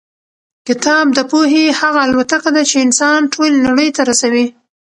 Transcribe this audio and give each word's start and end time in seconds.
کتاب 0.67 1.05
د 1.17 1.19
پوهې 1.31 1.65
هغه 1.79 1.99
الوتکه 2.07 2.49
ده 2.55 2.63
چې 2.69 2.77
انسان 2.85 3.19
ټولې 3.33 3.57
نړۍ 3.67 3.89
ته 3.95 4.01
رسوي. 4.09 4.45